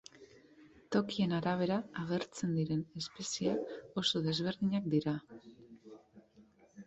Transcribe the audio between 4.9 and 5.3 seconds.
dira.